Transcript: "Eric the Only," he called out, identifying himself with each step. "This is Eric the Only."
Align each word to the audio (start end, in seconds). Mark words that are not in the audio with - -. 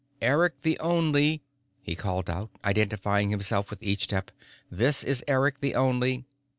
"Eric 0.23 0.59
the 0.63 0.79
Only," 0.79 1.43
he 1.83 1.93
called 1.93 2.27
out, 2.27 2.49
identifying 2.65 3.29
himself 3.29 3.69
with 3.69 3.83
each 3.83 4.05
step. 4.05 4.31
"This 4.71 5.03
is 5.03 5.23
Eric 5.27 5.59
the 5.61 5.75
Only." 5.75 6.25